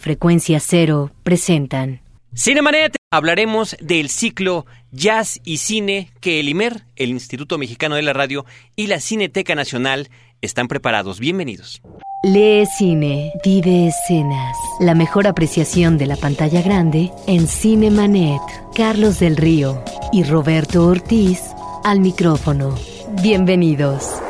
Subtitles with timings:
[0.00, 2.00] Frecuencia Cero presentan.
[2.34, 8.12] Cinemanet, hablaremos del ciclo Jazz y Cine que el IMER, el Instituto Mexicano de la
[8.12, 10.08] Radio y la Cineteca Nacional
[10.40, 11.20] están preparados.
[11.20, 11.82] Bienvenidos.
[12.22, 14.56] Lee cine, vive escenas.
[14.78, 18.40] La mejor apreciación de la pantalla grande en Cinemanet.
[18.74, 19.82] Carlos del Río
[20.12, 21.40] y Roberto Ortiz
[21.84, 22.74] al micrófono.
[23.22, 24.20] Bienvenidos.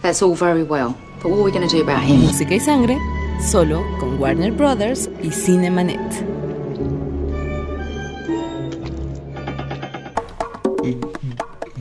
[0.00, 2.22] That's all very well, but what are we going to do about him?
[2.22, 2.96] Música y sangre,
[3.46, 6.35] solo con Warner Brothers y Cinemanet.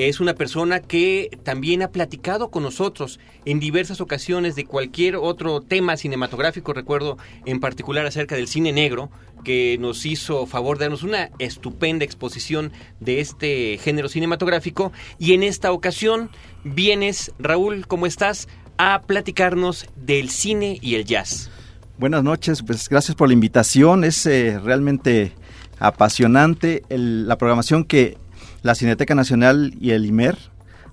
[0.07, 5.61] Es una persona que también ha platicado con nosotros en diversas ocasiones de cualquier otro
[5.61, 6.73] tema cinematográfico.
[6.73, 9.11] Recuerdo en particular acerca del cine negro,
[9.43, 14.91] que nos hizo favor de darnos una estupenda exposición de este género cinematográfico.
[15.19, 16.31] Y en esta ocasión
[16.63, 18.47] vienes, Raúl, ¿cómo estás?
[18.79, 21.51] A platicarnos del cine y el jazz.
[21.99, 24.03] Buenas noches, pues gracias por la invitación.
[24.03, 25.33] Es eh, realmente
[25.77, 28.17] apasionante la programación que
[28.61, 30.37] la Cineteca Nacional y el IMER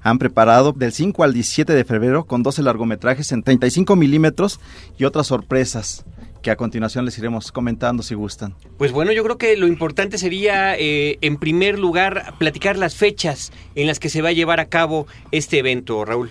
[0.02, 4.60] han preparado del 5 al 17 de febrero con 12 largometrajes en 35 milímetros
[4.96, 6.04] y otras sorpresas
[6.42, 8.54] que a continuación les iremos comentando si gustan.
[8.76, 13.52] Pues bueno, yo creo que lo importante sería, eh, en primer lugar, platicar las fechas
[13.74, 16.30] en las que se va a llevar a cabo este evento, Raúl.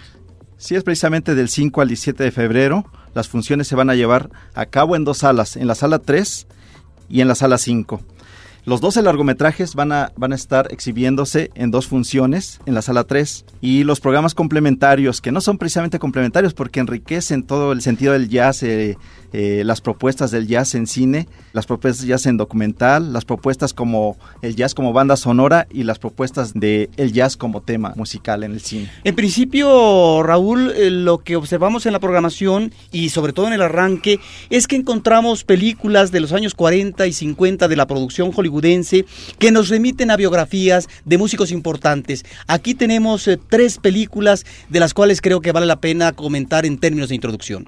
[0.57, 2.85] Sí, es precisamente del 5 al 17 de febrero.
[3.13, 6.47] Las funciones se van a llevar a cabo en dos salas, en la sala 3
[7.09, 8.01] y en la sala 5.
[8.67, 13.05] Los 12 largometrajes van a, van a estar exhibiéndose en dos funciones, en la sala
[13.05, 18.11] 3, y los programas complementarios, que no son precisamente complementarios porque enriquecen todo el sentido
[18.11, 18.97] del jazz, eh,
[19.31, 23.73] eh, las propuestas del jazz en cine, las propuestas de jazz en documental, las propuestas
[23.73, 28.43] como el jazz como banda sonora y las propuestas de el jazz como tema musical
[28.43, 28.91] en el cine.
[29.05, 33.61] En principio, Raúl, eh, lo que observamos en la programación y sobre todo en el
[33.61, 39.51] arranque es que encontramos películas de los años 40 y 50 de la producción que
[39.51, 42.25] nos remiten a biografías de músicos importantes.
[42.47, 46.77] Aquí tenemos eh, tres películas de las cuales creo que vale la pena comentar en
[46.77, 47.67] términos de introducción.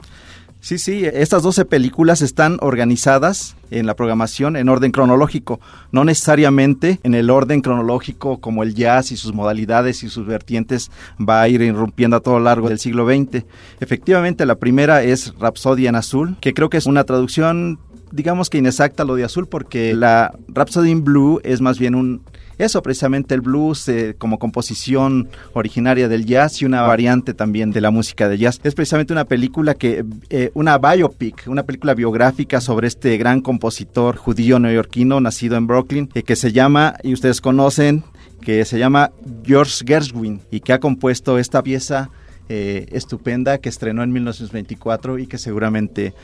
[0.61, 5.61] Sí, sí, estas 12 películas están organizadas en la programación en orden cronológico,
[5.93, 10.91] no necesariamente en el orden cronológico como el jazz y sus modalidades y sus vertientes
[11.17, 13.45] va a ir irrumpiendo a todo lo largo del siglo XX.
[13.79, 17.79] Efectivamente, la primera es Rapsodia en Azul, que creo que es una traducción
[18.11, 22.21] digamos que inexacta lo de azul porque la Rhapsody in Blue es más bien un
[22.59, 27.79] eso precisamente el blues eh, como composición originaria del jazz y una variante también de
[27.79, 28.59] la música de jazz.
[28.65, 34.17] Es precisamente una película que, eh, una biopic, una película biográfica sobre este gran compositor
[34.17, 38.03] judío neoyorquino nacido en Brooklyn, eh, que se llama, y ustedes conocen,
[38.41, 39.11] que se llama
[39.45, 42.11] George Gershwin y que ha compuesto esta pieza
[42.51, 46.15] estupenda que estrenó en 1924 y que seguramente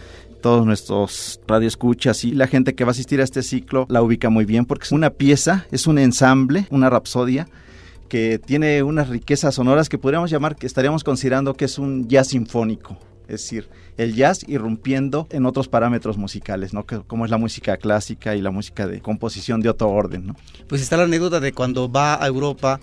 [0.45, 4.29] todos nuestros radioescuchas y la gente que va a asistir a este ciclo la ubica
[4.29, 7.47] muy bien porque es una pieza, es un ensamble, una rapsodia
[8.09, 12.27] que tiene unas riquezas sonoras que podríamos llamar, que estaríamos considerando que es un jazz
[12.27, 12.95] sinfónico.
[13.23, 16.85] Es decir, el jazz irrumpiendo en otros parámetros musicales, ¿no?
[16.85, 20.27] como es la música clásica y la música de composición de otro orden.
[20.27, 20.35] ¿no?
[20.67, 22.79] Pues está la anécdota de cuando va a Europa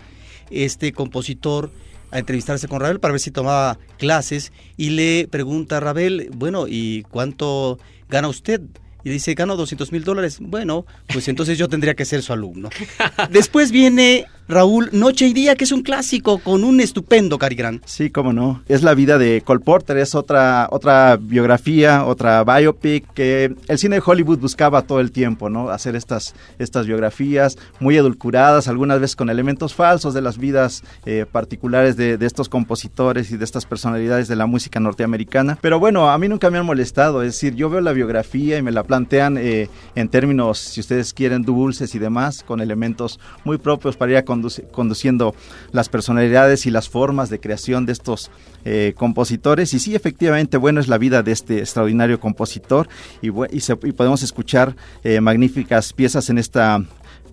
[0.50, 1.70] este compositor
[2.12, 6.66] a entrevistarse con Ravel para ver si tomaba clases y le pregunta a Ravel, bueno,
[6.68, 7.78] ¿y cuánto
[8.08, 8.60] gana usted?
[9.04, 10.38] Y dice, gano 200 mil dólares.
[10.40, 12.70] Bueno, pues entonces yo tendría que ser su alumno.
[13.30, 17.82] Después viene Raúl, Noche y Día, que es un clásico con un estupendo Cary Grant.
[17.86, 18.62] Sí, cómo no.
[18.68, 23.96] Es la vida de Cole Porter, es otra, otra biografía, otra biopic que el cine
[23.96, 25.70] de Hollywood buscaba todo el tiempo, ¿no?
[25.70, 31.24] Hacer estas, estas biografías muy edulcuradas, algunas veces con elementos falsos de las vidas eh,
[31.30, 35.58] particulares de, de, estos compositores y de estas personalidades de la música norteamericana.
[35.60, 38.62] Pero bueno, a mí nunca me han molestado, es decir, yo veo la biografía y
[38.62, 43.58] me la plantean eh, en términos, si ustedes quieren, dulces y demás, con elementos muy
[43.58, 44.24] propios para ir a
[44.70, 45.34] conduciendo
[45.72, 48.30] las personalidades y las formas de creación de estos
[48.64, 49.74] eh, compositores.
[49.74, 52.88] Y sí, efectivamente, bueno es la vida de este extraordinario compositor
[53.20, 56.82] y, y, podemos escuchar eh, magníficas piezas en esta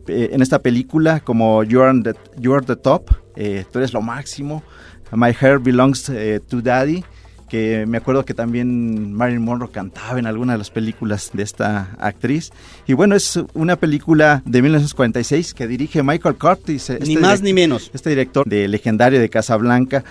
[0.08, 4.64] eh, en esta película como You're, the, You're the Top, tú eres lo máximo,
[5.12, 6.12] My Hair Belongs
[6.48, 7.04] to Daddy,
[7.50, 11.96] que me acuerdo que también Marilyn Monroe cantaba en alguna de las películas de esta
[12.00, 12.51] actriz.
[12.88, 16.90] Y bueno, es una película de 1946 que dirige Michael Curtis.
[16.90, 17.92] Este ni más ni menos.
[17.94, 20.04] Este director de legendario de Casablanca.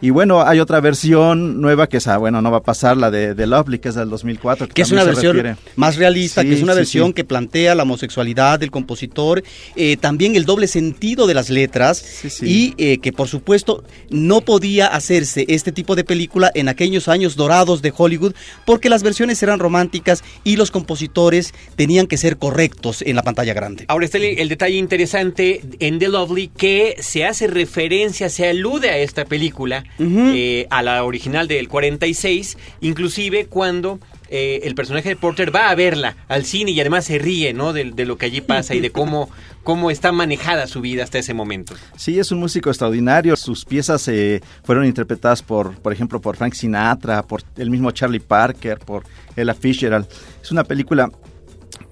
[0.00, 3.34] Y bueno, hay otra versión nueva que esa, bueno, no va a pasar, la de,
[3.34, 4.68] de Lovely, que es del 2004.
[4.68, 8.70] Que, es una versión más realista, que es una versión que plantea la homosexualidad del
[8.70, 9.42] compositor,
[9.76, 14.88] eh, también el doble sentido de las letras y eh, que por supuesto no podía
[14.88, 19.58] hacerse este tipo de película en aquellos años dorados de Hollywood porque las versiones eran
[19.58, 23.84] románticas y los compositores tenían que ser correctos en la pantalla grande.
[23.88, 28.90] Ahora está el, el detalle interesante en The Lovely que se hace referencia, se alude
[28.90, 35.16] a esta película eh, a la original del 46, inclusive cuando eh, el personaje de
[35.16, 37.72] Porter va a verla al cine y además se ríe, ¿no?
[37.72, 39.30] De, lo que allí pasa y de cómo,
[39.62, 41.74] cómo está manejada su vida hasta ese momento.
[41.96, 43.36] Sí, es un músico extraordinario.
[43.36, 48.20] Sus piezas eh, fueron interpretadas por, por ejemplo, por Frank Sinatra, por el mismo Charlie
[48.20, 49.04] Parker, por
[49.36, 50.06] Ella Fitzgerald.
[50.42, 51.10] Es una película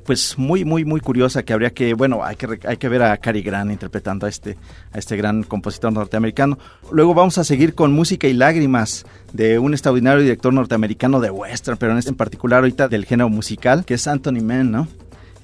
[0.05, 3.17] pues muy muy muy curiosa que habría que bueno hay que hay que ver a
[3.19, 4.57] Cary Grant interpretando a este
[4.93, 6.59] a este gran compositor norteamericano.
[6.91, 11.77] Luego vamos a seguir con música y lágrimas de un extraordinario director norteamericano de western
[11.79, 14.89] pero en este en particular ahorita del género musical que es Anthony Mann no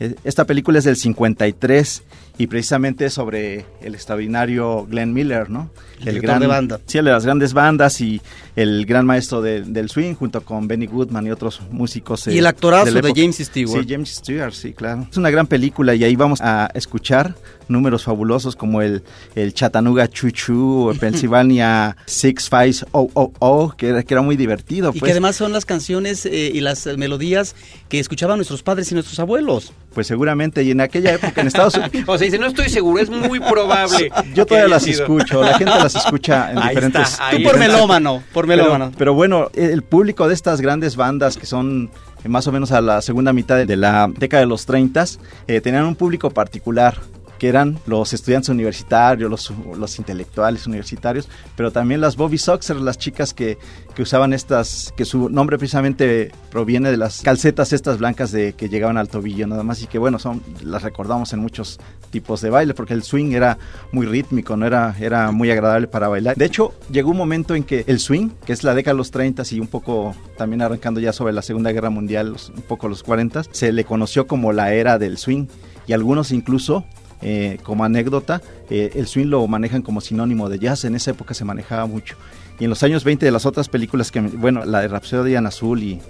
[0.00, 2.02] e, esta película es del 53
[2.38, 5.70] y precisamente sobre el extraordinario Glenn Miller, ¿no?
[6.05, 6.81] El, gran de banda.
[6.87, 8.20] Sí, el de las grandes bandas y
[8.55, 12.29] el gran maestro del swing junto con Benny Goodman y otros músicos.
[12.29, 13.82] y el actorazo de, James Stewart.
[13.82, 15.08] Sí, James Stewart, sí, claro.
[15.11, 17.35] Es una gran película y ahí vamos a escuchar
[17.67, 19.02] números fabulosos como el,
[19.35, 24.37] el Chattanooga Chuchu o Pennsylvania Six Five Oh Oh Oh, que era, que era muy
[24.37, 24.90] divertido.
[24.90, 25.11] Y que pues.
[25.11, 27.56] además son las canciones eh, y las melodías
[27.88, 29.73] que escuchaban nuestros padres y nuestros abuelos.
[29.94, 32.05] Pues seguramente, y en aquella época en Estados Unidos...
[32.06, 34.11] o sea, dice, no estoy seguro, es muy probable.
[34.35, 37.19] Yo todavía las escucho, la gente las escucha en diferentes...
[37.31, 38.87] Tú por melómano, por melómano.
[38.87, 41.90] Pero, pero bueno, el público de estas grandes bandas que son
[42.26, 45.05] más o menos a la segunda mitad de la década de los 30,
[45.46, 46.99] eh, tenían un público particular
[47.38, 53.32] que eran los estudiantes universitarios, los, intelectuales universitarios, pero también las Bobby Soxers, las chicas
[53.32, 53.58] que,
[53.94, 58.68] que, usaban estas, que su nombre precisamente proviene de las calcetas estas blancas de que
[58.68, 61.78] llegaban al tobillo nada más y que bueno, son las recordamos en muchos
[62.11, 63.59] tipos de baile porque el swing era
[63.92, 66.37] muy rítmico, no era, era muy agradable para bailar.
[66.37, 69.11] De hecho, llegó un momento en que el swing, que es la década de los
[69.11, 73.02] 30 y un poco también arrancando ya sobre la Segunda Guerra Mundial, un poco los
[73.02, 75.47] 40, se le conoció como la era del swing
[75.87, 76.85] y algunos incluso
[77.22, 81.34] eh, como anécdota, eh, el swing lo manejan como sinónimo de jazz, en esa época
[81.34, 82.16] se manejaba mucho.
[82.60, 85.46] Y en los años 20 de las otras películas, que bueno, la de Rhapsody en
[85.46, 86.00] Azul y,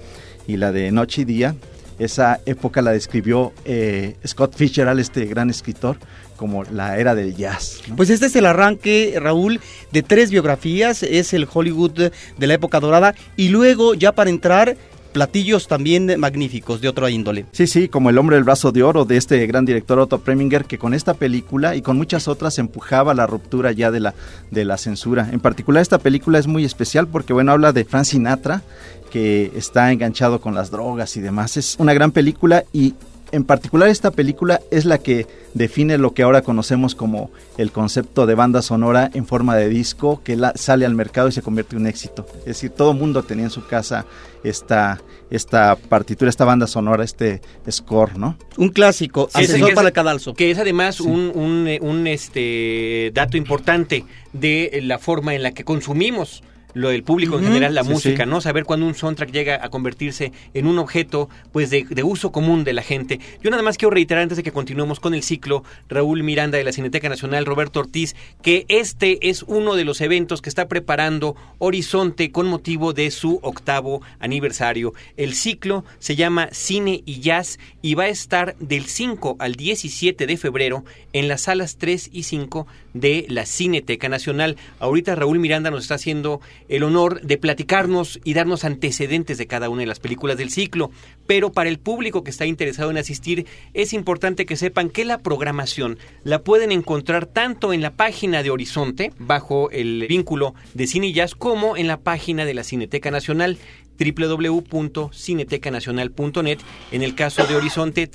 [0.46, 1.54] y la de Noche y Día,
[1.98, 5.98] esa época la describió eh, Scott Fitzgerald, este gran escritor,
[6.36, 7.80] como la era del jazz.
[7.96, 9.60] Pues este es el arranque, Raúl,
[9.90, 14.76] de tres biografías, es el Hollywood de la época dorada, y luego ya para entrar
[15.12, 17.46] platillos también magníficos de otra índole.
[17.52, 20.64] Sí, sí, como El hombre del brazo de oro de este gran director Otto Preminger
[20.64, 24.14] que con esta película y con muchas otras empujaba la ruptura ya de la
[24.50, 25.28] de la censura.
[25.32, 28.62] En particular esta película es muy especial porque bueno, habla de Frank Sinatra
[29.10, 31.56] que está enganchado con las drogas y demás.
[31.56, 32.94] Es una gran película y
[33.32, 38.26] en particular esta película es la que define lo que ahora conocemos como el concepto
[38.26, 41.82] de banda sonora en forma de disco que sale al mercado y se convierte en
[41.82, 42.26] un éxito.
[42.40, 44.06] Es decir, todo el mundo tenía en su casa
[44.44, 48.37] esta, esta partitura, esta banda sonora, este score, ¿no?
[48.56, 50.35] Un clásico, asesor para el cadalso.
[50.35, 55.64] Que es además un, un, un, este, dato importante de la forma en la que
[55.64, 56.42] consumimos
[56.75, 58.40] lo del público en general, la música, ¿no?
[58.40, 62.72] Saber cuándo un soundtrack llega a convertirse en un objeto pues de, uso común de
[62.72, 63.20] la gente.
[63.42, 66.64] Yo nada más quiero reiterar antes de que continuemos con el ciclo, Raúl Miranda de
[66.64, 71.37] la Cineteca Nacional, Roberto Ortiz, que este es uno de los eventos que está preparando
[71.58, 74.92] Horizonte con motivo de su octavo aniversario.
[75.16, 80.26] El ciclo se llama Cine y Jazz y va a estar del 5 al 17
[80.26, 82.66] de febrero en las salas 3 y 5
[83.00, 84.56] de la Cineteca Nacional.
[84.78, 89.68] Ahorita Raúl Miranda nos está haciendo el honor de platicarnos y darnos antecedentes de cada
[89.68, 90.90] una de las películas del ciclo,
[91.26, 95.18] pero para el público que está interesado en asistir es importante que sepan que la
[95.18, 101.12] programación la pueden encontrar tanto en la página de Horizonte, bajo el vínculo de Cine
[101.12, 103.58] Jazz, como en la página de la Cineteca Nacional
[103.98, 106.58] www.cinetecanacional.net,
[106.92, 108.06] en el caso de Horizonte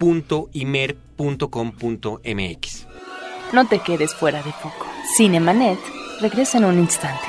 [0.00, 2.86] www.horizonte.imer.com.mx.
[3.52, 4.86] No te quedes fuera de foco.
[5.16, 5.78] Cinemanet
[6.20, 7.26] regresa en un instante.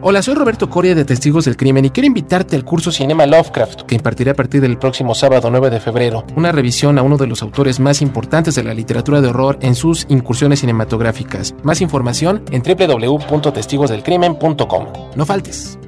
[0.00, 3.82] Hola, soy Roberto Coria de Testigos del Crimen y quiero invitarte al curso Cinema Lovecraft
[3.82, 7.26] que impartiré a partir del próximo sábado 9 de febrero, una revisión a uno de
[7.26, 11.52] los autores más importantes de la literatura de horror en sus incursiones cinematográficas.
[11.64, 14.86] Más información en www.testigosdelcrimen.com.
[15.16, 15.80] No faltes.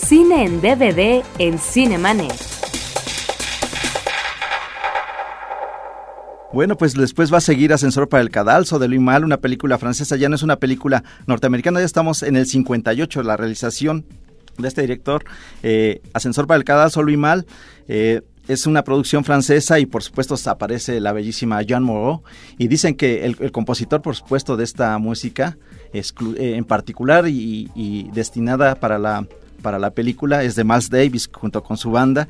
[0.07, 2.35] Cine en DVD en Cinemanet.
[6.53, 9.79] Bueno, pues después va a seguir Ascensor para el Cadalso de Luis Mal, una película
[9.79, 14.05] francesa, ya no es una película norteamericana, ya estamos en el 58, la realización
[14.59, 15.25] de este director,
[15.63, 17.47] eh, Ascensor para el Cadalso, Luis Mal.
[17.87, 22.23] Eh, es una producción francesa y por supuesto aparece la bellísima Jean Moreau
[22.59, 25.59] y dicen que el, compositor por supuesto de esta música
[25.93, 26.03] eh,
[26.37, 29.29] en particular y destinada para la
[29.63, 32.29] para la película es de Miles Davis junto con su banda.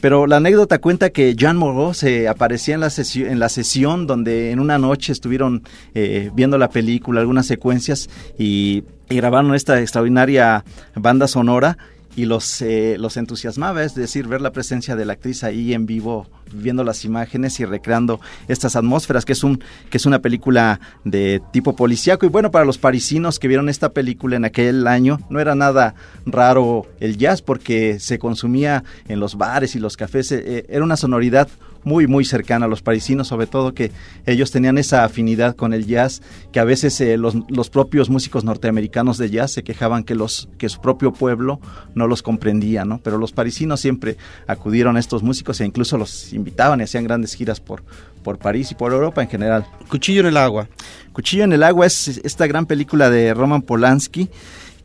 [0.00, 4.06] Pero la anécdota cuenta que Jean Moreau se aparecía en la, sesión, en la sesión
[4.06, 9.80] donde en una noche estuvieron eh, viendo la película, algunas secuencias y, y grabaron esta
[9.80, 11.78] extraordinaria banda sonora
[12.18, 15.86] y los, eh, los entusiasmaba, es decir, ver la presencia de la actriz ahí en
[15.86, 20.80] vivo, viendo las imágenes y recreando estas atmósferas, que es, un, que es una película
[21.04, 22.26] de tipo policíaco.
[22.26, 25.94] Y bueno, para los parisinos que vieron esta película en aquel año, no era nada
[26.26, 30.96] raro el jazz porque se consumía en los bares y los cafés, eh, era una
[30.96, 31.48] sonoridad
[31.88, 33.90] muy, muy cercana a los parisinos, sobre todo que
[34.26, 38.44] ellos tenían esa afinidad con el jazz, que a veces eh, los, los, propios músicos
[38.44, 41.60] norteamericanos de jazz se quejaban que, los, que su propio pueblo
[41.94, 43.00] no los comprendía, ¿no?
[43.02, 47.34] Pero los parisinos siempre acudieron a estos músicos e incluso los invitaban y hacían grandes
[47.34, 47.82] giras por,
[48.22, 49.66] por París y por Europa en general.
[49.88, 50.68] Cuchillo en el agua.
[51.12, 54.28] Cuchillo en el agua es esta gran película de Roman Polanski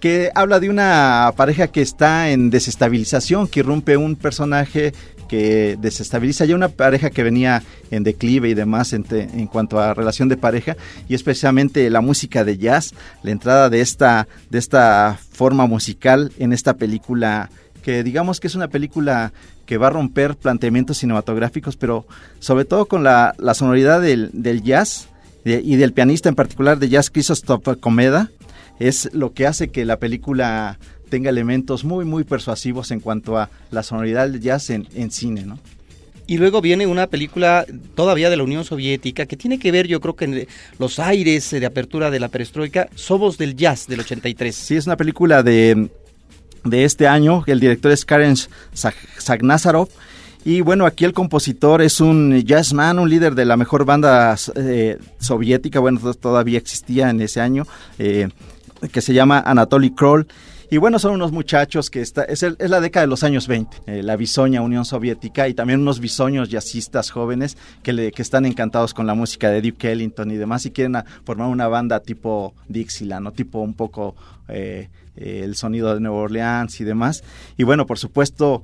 [0.03, 4.93] que habla de una pareja que está en desestabilización, que irrumpe un personaje
[5.33, 6.45] que desestabiliza.
[6.45, 10.77] Ya una pareja que venía en declive y demás en, cuanto a relación de pareja
[11.09, 16.53] y especialmente la música de jazz, la entrada de esta, de esta forma musical en
[16.53, 17.49] esta película
[17.81, 19.33] que digamos que es una película
[19.65, 22.05] que va a romper planteamientos cinematográficos, pero
[22.37, 25.09] sobre todo con la, sonoridad del, jazz
[25.43, 28.29] y del pianista en particular de jazz Christoph Comeda,
[28.77, 30.77] es lo que hace que la película
[31.13, 35.59] tenga elementos muy, muy persuasivos en cuanto a la sonoridad del jazz en, cine, ¿no?
[36.25, 40.01] Y luego viene una película todavía de la Unión Soviética que tiene que ver, yo
[40.01, 40.47] creo que en
[40.79, 44.55] los aires de apertura de la perestroika, Sobos del Jazz del 83.
[44.55, 45.87] Sí, es una película de,
[46.63, 47.43] de este año.
[47.45, 48.33] El director es Karen
[49.19, 49.89] Sagnazarov.
[50.43, 54.97] Y bueno, aquí el compositor es un jazzman, un líder de la mejor banda eh,
[55.19, 57.67] soviética, bueno, todavía existía en ese año,
[57.99, 58.29] eh,
[58.91, 60.25] que se llama Anatoly Kroll.
[60.73, 64.01] Y bueno, son unos muchachos que está, es, la década de los años 20, eh,
[64.01, 68.95] la bisoña Unión Soviética y también unos bisoños jazzistas jóvenes que, le, que están encantados
[68.95, 73.23] con la música de Duke Ellington y demás y quieren formar una banda tipo Dixieland,
[73.23, 73.33] ¿no?
[73.33, 74.15] tipo un poco
[74.47, 77.23] eh, eh, el sonido de Nueva Orleans y demás.
[77.57, 78.63] Y bueno, por supuesto,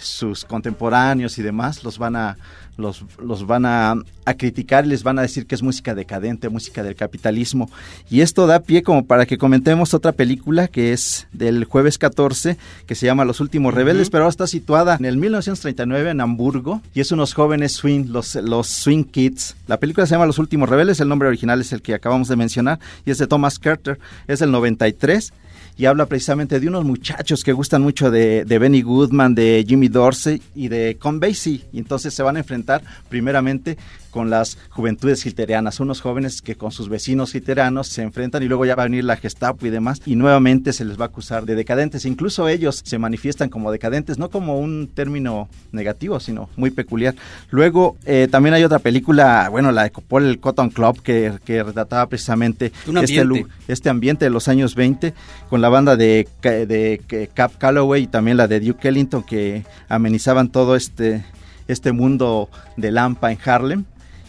[0.00, 2.36] sus contemporáneos y demás los van a
[2.78, 3.96] los, los van a,
[4.38, 7.70] criticar y les van a decir que es música decadente, música del capitalismo.
[8.10, 12.56] Y esto da pie como para que comentemos otra película que es del jueves 14,
[12.86, 16.82] que se llama Los Últimos Rebeldes, pero ahora está situada en el 1939 en Hamburgo
[16.94, 19.56] y es unos jóvenes swing, los, los Swing Kids.
[19.66, 22.36] La película se llama Los Últimos Rebeldes, el nombre original es el que acabamos de
[22.36, 23.98] mencionar y es de Thomas Carter,
[24.28, 25.32] es del 93
[25.78, 30.42] y habla precisamente de unos muchachos que gustan mucho de, Benny Goodman, de Jimmy Dorsey
[30.56, 31.62] y de Con Basie.
[31.72, 33.78] Y entonces se van a enfrentar primeramente
[34.18, 38.64] con las juventudes hitlerianas, unos jóvenes que con sus vecinos hiteranos se enfrentan y luego
[38.64, 41.44] ya va a venir la Gestapo y demás y nuevamente se les va a acusar
[41.44, 42.04] de decadentes.
[42.04, 47.14] Incluso ellos se manifiestan como decadentes, no como un término negativo, sino muy peculiar.
[47.50, 51.62] Luego eh, también hay otra película, bueno, la de Coppola, el Cotton Club, que, que
[51.62, 55.14] retrataba precisamente este, este, ambiente de los años 20
[55.48, 60.48] con la banda de, de Cap Calloway y también la de Duke Ellington que amenizaban
[60.48, 61.22] todo este
[61.68, 63.84] este mundo de Lampa en Harlem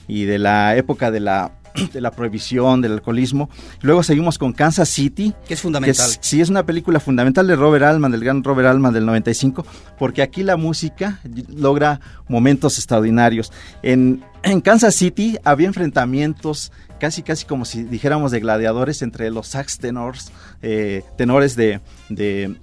[0.09, 1.53] y de la época de la
[1.93, 3.49] de la prohibición, del alcoholismo.
[3.81, 5.33] Luego seguimos con Kansas City.
[5.47, 6.09] Que es fundamental.
[6.19, 9.65] sí, es una película fundamental de Robert Altman, del gran Robert Altman del 95,
[9.97, 11.19] porque aquí la música
[11.55, 13.51] logra momentos extraordinarios.
[13.83, 19.47] En, en Kansas City había enfrentamientos casi casi como si dijéramos de gladiadores entre los
[19.47, 22.57] sax tenors, eh, tenores de, de,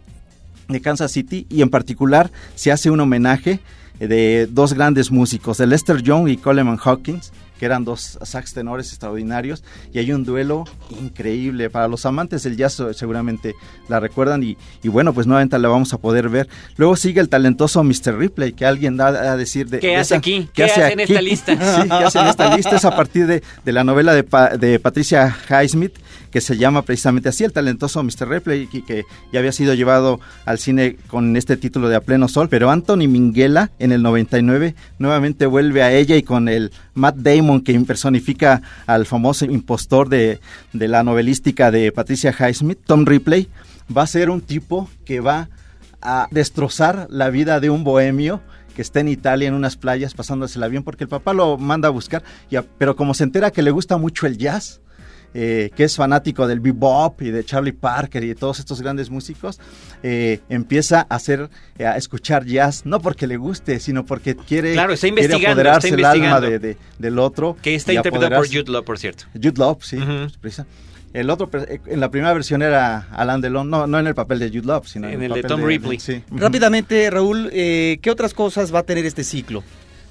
[0.68, 3.60] de Kansas City y en particular se hace un homenaje
[3.98, 8.88] de dos grandes músicos, de Lester Young y Coleman Hawkins, que eran dos sax tenores
[8.88, 10.64] extraordinarios, y hay un duelo
[11.00, 11.70] increíble.
[11.70, 13.54] Para los amantes del jazz seguramente
[13.88, 16.48] la recuerdan, y, bueno, pues nuevamente la vamos a poder ver.
[16.76, 18.16] Luego sigue el talentoso Mr.
[18.18, 19.80] Ripley, que alguien da a decir de...
[19.80, 20.48] ¿Qué hace aquí?
[20.52, 21.52] ¿Qué, hace, en esta lista?
[21.82, 22.76] sí, ¿qué hace en esta lista?
[22.76, 24.24] Es a partir de, de la novela de,
[24.58, 25.94] de Patricia Highsmith,
[26.30, 28.28] que se llama precisamente así, el talentoso Mr.
[28.28, 32.28] Ripley, que, que ya había sido llevado al cine con este título de A Pleno
[32.28, 37.16] Sol, pero Anthony Minghella en el 99 nuevamente vuelve a ella y con el Matt
[37.16, 40.40] Damon que personifica al famoso impostor de,
[40.72, 43.48] de la novelística de Patricia Highsmith, Tom Ripley,
[43.94, 45.48] va a ser un tipo que va
[46.02, 48.40] a destrozar la vida de un bohemio
[48.74, 51.88] que está en Italia en unas playas pasándose el avión porque el papá lo manda
[51.88, 52.22] a buscar,
[52.78, 54.80] pero como se entera que le gusta mucho el jazz,
[55.38, 59.10] eh, que es fanático del bebop y de Charlie Parker y de todos estos grandes
[59.10, 59.60] músicos,
[60.02, 64.72] eh, empieza a hacer, eh, a escuchar jazz, no porque le guste, sino porque quiere,
[64.72, 67.54] claro, está apoderarse el alma de, del otro.
[67.60, 69.24] Que está interpretado por Jude Law, por cierto.
[69.34, 69.98] Jude Law, sí,
[71.12, 71.50] El otro,
[71.84, 74.84] en la primera versión era Alan Delon, no, no en el papel de Jude Law,
[74.86, 75.98] sino en, el, de Tom Ripley.
[76.30, 79.62] Rápidamente, Raúl, ¿qué otras cosas va a tener este ciclo?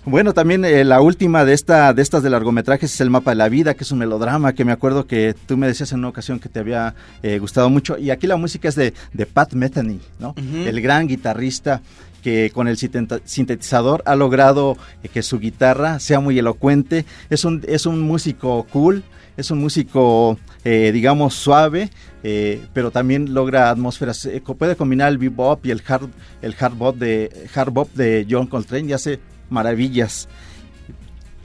[0.07, 3.37] Bueno, también eh, la última de esta de estas de largometrajes es El mapa de
[3.37, 6.09] la vida, que es un melodrama que me acuerdo que tú me decías en una
[6.09, 7.97] ocasión que te había eh, gustado mucho.
[7.97, 10.35] Y aquí la música es de, de Pat Metheny, ¿no?
[10.37, 11.81] El gran guitarrista
[12.21, 17.03] que con el sintetizador ha logrado eh, que su guitarra sea muy elocuente.
[17.31, 19.03] Es un, es un músico cool,
[19.37, 21.89] es un músico, digamos, suave,
[22.73, 24.29] pero también logra atmósferas.
[24.57, 26.09] puede combinar el bebop y el hard,
[26.43, 30.27] el hard bop de hard bop de John Coltrane y hace maravillas.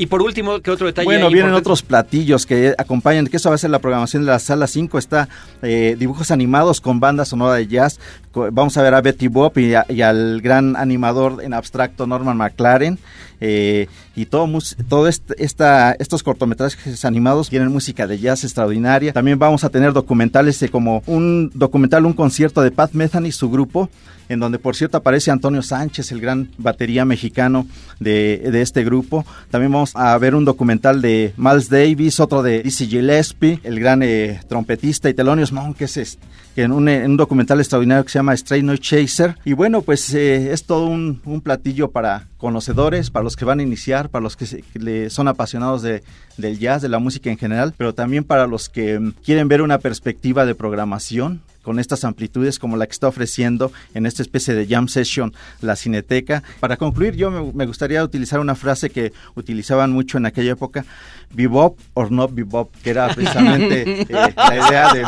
[0.00, 1.04] Y por último, ¿qué otro detalle?
[1.04, 4.38] Bueno, vienen otros platillos que acompañan, que eso va a ser la programación de la
[4.38, 5.28] sala 5, está
[5.60, 8.00] eh, dibujos animados con banda sonora de jazz.
[8.32, 12.98] Vamos a ver a Betty Bob y, al gran animador en abstracto Norman McLaren.
[13.42, 14.46] Eh, y todo,
[14.88, 19.12] todo esta, estos cortometrajes animados tienen música de jazz extraordinaria.
[19.12, 23.50] También vamos a tener documentales como un documental, un concierto de Pat Metheny y su
[23.50, 23.88] grupo,
[24.28, 27.66] en donde por cierto aparece Antonio Sánchez, el gran batería mexicano
[27.98, 29.24] de, de este grupo.
[29.50, 34.02] También vamos a ver un documental de Miles Davis, otro de Dizzy Gillespie, el gran
[34.02, 36.18] eh, trompetista, y Thelonious Monk, que es
[36.60, 39.36] en un, en un, documental extraordinario que se llama Straight No Chaser.
[39.44, 43.60] Y bueno, pues eh, es todo un, un platillo para conocedores, para los que van
[43.60, 46.02] a iniciar, para los que, le son apasionados de,
[46.36, 49.62] del jazz, de la música en general, pero también para los que mm, quieren ver
[49.62, 54.54] una perspectiva de programación con estas amplitudes como la que está ofreciendo en esta especie
[54.54, 56.42] de jam session la Cineteca.
[56.60, 60.84] Para concluir, yo me, gustaría utilizar una frase que utilizaban mucho en aquella época,
[61.32, 65.04] bebop or not bebop, que era precisamente eh, la idea de,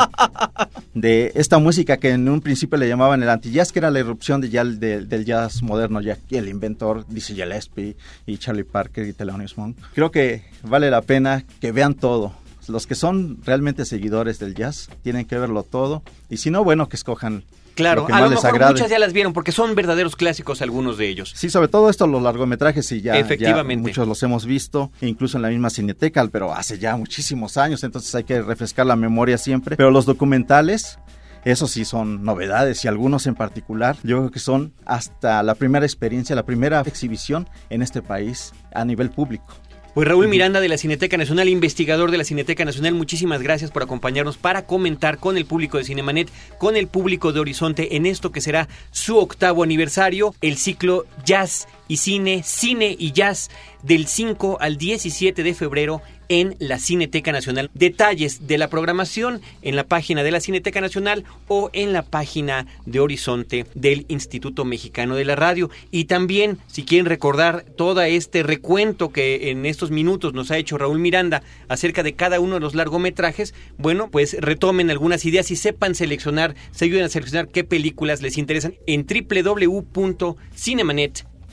[0.94, 4.40] de, esta música que en un principio le llamaban el anti-jazz, que era la irrupción
[4.40, 9.76] de del jazz moderno, ya el inventor Dizzy Gillespie y Charlie Parker y Thelonious Monk.
[9.94, 12.34] Creo que vale la pena que vean todo,
[12.68, 16.88] los que son realmente seguidores del jazz tienen que verlo todo y si no, bueno,
[16.88, 17.44] que escojan
[17.74, 21.32] Claro, a lo mejor muchas ya las vieron porque son verdaderos clásicos algunos de ellos.
[21.34, 23.88] Sí, sobre todo esto, los largometrajes y ya, Efectivamente.
[23.88, 28.14] muchos los hemos visto, incluso en la misma Cineteca, pero hace ya muchísimos años, entonces
[28.14, 29.76] hay que refrescar la memoria siempre.
[29.76, 30.98] Pero los documentales,
[31.44, 35.86] esos sí son novedades y algunos en particular, yo creo que son hasta la primera
[35.86, 39.54] experiencia, la primera exhibición en este país a nivel público.
[39.94, 43.82] Pues Raúl Miranda de la Cineteca Nacional, investigador de la Cineteca Nacional, muchísimas gracias por
[43.82, 48.32] acompañarnos para comentar con el público de Cinemanet, con el público de Horizonte en esto
[48.32, 53.50] que será su octavo aniversario, el ciclo Jazz y Cine, Cine y Jazz
[53.82, 57.70] del 5 al 17 de febrero en la Cineteca Nacional.
[57.74, 62.66] Detalles de la programación en la página de la Cineteca Nacional o en la página
[62.86, 65.70] de Horizonte del Instituto Mexicano de la Radio.
[65.90, 70.78] Y también, si quieren recordar todo este recuento que en estos minutos nos ha hecho
[70.78, 75.56] Raúl Miranda acerca de cada uno de los largometrajes, bueno, pues retomen algunas ideas y
[75.56, 79.04] sepan seleccionar, se ayuden a seleccionar qué películas les interesan en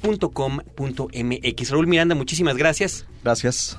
[0.02, 1.72] www.cinemanet.com.mx.
[1.72, 3.06] Raúl Miranda, muchísimas gracias.
[3.24, 3.78] Gracias.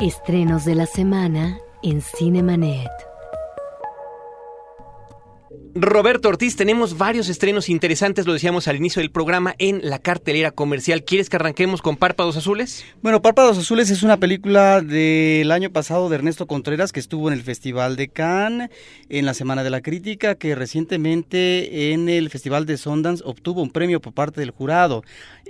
[0.00, 2.90] Estrenos de la semana en Cinemanet.
[5.76, 10.52] Roberto Ortiz, tenemos varios estrenos interesantes, lo decíamos al inicio del programa, en la cartelera
[10.52, 11.02] comercial.
[11.02, 12.84] ¿Quieres que arranquemos con Párpados Azules?
[13.02, 17.34] Bueno, Párpados Azules es una película del año pasado de Ernesto Contreras que estuvo en
[17.34, 18.70] el Festival de Cannes,
[19.08, 23.72] en la Semana de la Crítica, que recientemente en el Festival de Sundance obtuvo un
[23.72, 25.02] premio por parte del jurado.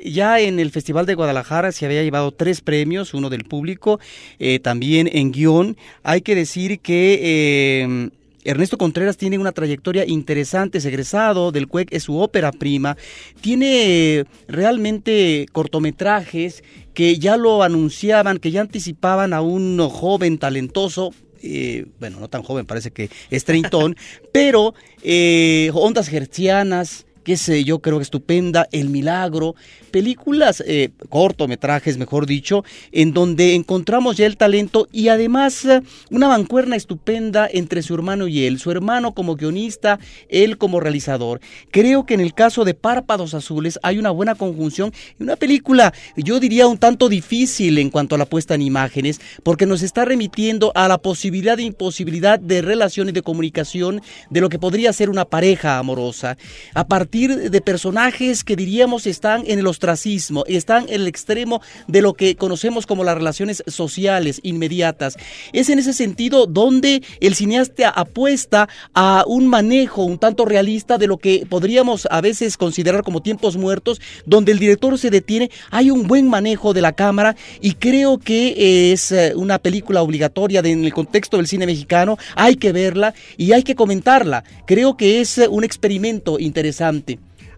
[0.03, 4.01] Ya en el Festival de Guadalajara se había llevado tres premios, uno del público,
[4.39, 5.77] eh, también en guion.
[6.03, 7.21] Hay que decir que...
[7.23, 8.11] Eh,
[8.45, 12.97] Ernesto Contreras tiene una trayectoria interesante, es egresado del CUEC, es su ópera prima,
[13.41, 21.87] tiene realmente cortometrajes que ya lo anunciaban, que ya anticipaban a un joven talentoso, eh,
[21.99, 23.97] bueno, no tan joven, parece que es treintón,
[24.33, 29.57] pero eh, ondas gercianas, que sé yo, creo que estupenda, El Milagro,
[29.91, 36.29] películas, eh, cortometrajes, mejor dicho, en donde encontramos ya el talento y además eh, una
[36.29, 41.41] bancuerna estupenda entre su hermano y él, su hermano como guionista, él como realizador.
[41.71, 45.95] Creo que en el caso de Párpados Azules hay una buena conjunción y una película,
[46.17, 50.05] yo diría un tanto difícil en cuanto a la puesta en imágenes, porque nos está
[50.05, 54.93] remitiendo a la posibilidad e imposibilidad de relación y de comunicación de lo que podría
[54.93, 56.37] ser una pareja amorosa,
[56.75, 62.03] a partir de personajes que diríamos están en el ostracismo, están en el extremo de
[62.03, 65.17] lo que conocemos como las relaciones sociales inmediatas.
[65.53, 71.07] Es en ese sentido donde el cineasta apuesta a un manejo un tanto realista de
[71.07, 75.93] lo que podríamos a veces considerar como tiempos muertos, donde el director se detiene, hay
[75.93, 80.85] un buen manejo de la cámara y creo que es eh, una película obligatoria en
[80.85, 84.43] el contexto del cine mexicano, hay que verla y hay que comentarla.
[84.67, 87.04] Creo que es un experimento interesante.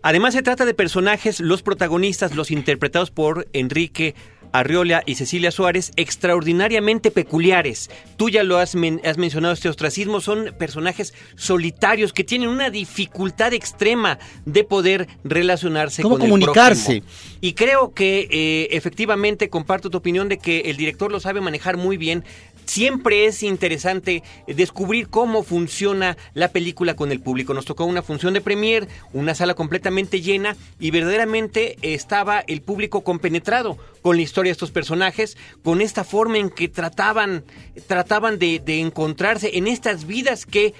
[0.06, 4.14] Además se trata de personajes, los protagonistas, los interpretados por Enrique
[4.52, 7.90] Arriola y Cecilia Suárez, extraordinariamente peculiares.
[8.16, 14.20] Tú ya lo has, mencionado, este ostracismo, son personajes solitarios que tienen una dificultad extrema
[14.44, 17.02] de poder relacionarse ¿Cómo con comunicarse?
[17.40, 21.78] Y creo que eh, efectivamente comparto tu opinión de que el director lo sabe manejar
[21.78, 22.22] muy bien
[22.66, 27.54] siempre es interesante descubrir cómo funciona la película con el público.
[27.54, 33.02] Nos tocó una función de premier, una sala completamente llena y verdaderamente estaba el público
[33.02, 37.44] compenetrado con la historia de estos personajes, con esta forma en que trataban,
[37.86, 40.74] trataban de, encontrarse en estas vidas que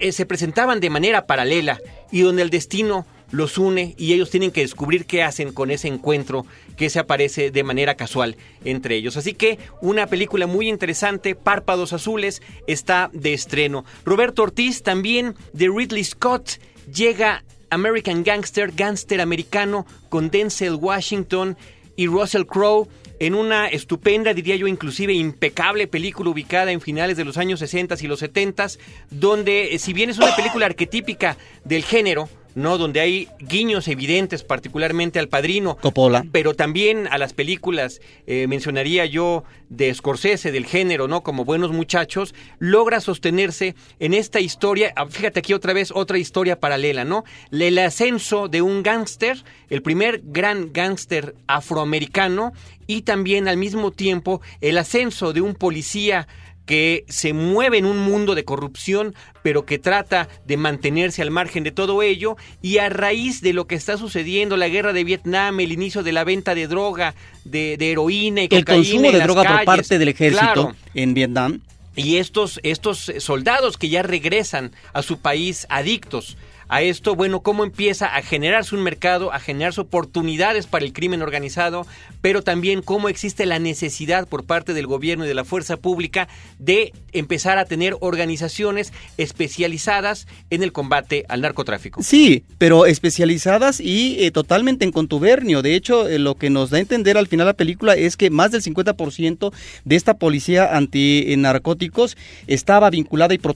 [0.00, 4.52] eh, se presentaban de manera paralela y donde el destino los une y ellos tienen
[4.52, 9.16] que descubrir qué hacen con ese encuentro que se aparece de manera casual entre ellos.
[9.16, 13.84] Así que una película muy interesante, Párpados Azules, está de estreno.
[14.04, 16.60] Roberto Ortiz también de Ridley Scott
[16.92, 21.56] llega American Gangster, Gangster Americano con Denzel Washington
[21.96, 27.24] y Russell Crowe en una estupenda, diría yo, inclusive impecable película ubicada en finales de
[27.24, 28.66] los años 60 y los 70,
[29.10, 32.78] donde eh, si bien es una película arquetípica del género, ¿no?
[32.78, 35.76] Donde hay guiños evidentes, particularmente al padrino.
[35.76, 36.24] Coppola.
[36.32, 41.22] Pero también a las películas, eh, mencionaría yo, de Scorsese, del género, ¿no?
[41.22, 44.92] Como Buenos Muchachos, logra sostenerse en esta historia.
[44.96, 47.24] Ah, fíjate aquí otra vez, otra historia paralela, ¿no?
[47.50, 52.52] El ascenso de un gángster, el primer gran gángster afroamericano,
[52.86, 56.28] y también al mismo tiempo el ascenso de un policía
[56.66, 61.64] que se mueve en un mundo de corrupción, pero que trata de mantenerse al margen
[61.64, 65.60] de todo ello, y a raíz de lo que está sucediendo, la guerra de Vietnam,
[65.60, 68.82] el inicio de la venta de droga, de, heroína y el cocaína.
[68.82, 71.60] El consumo de droga por parte del ejército en Vietnam.
[71.94, 76.38] Y estos, estos soldados que ya regresan a su país adictos
[76.72, 81.20] a esto, bueno, cómo empieza a generarse un mercado, a generarse oportunidades para el crimen
[81.20, 81.86] organizado,
[82.22, 86.28] pero también cómo existe la necesidad por parte del gobierno y de la fuerza pública
[86.58, 92.02] de empezar a tener organizaciones especializadas en el combate al narcotráfico.
[92.02, 95.60] Sí, pero especializadas y eh, totalmente en contubernio.
[95.60, 98.30] De hecho, eh, lo que nos da a entender al final la película es que
[98.30, 99.52] más del 50%
[99.84, 103.52] de esta policía antinarcóticos estaba vinculada y protegida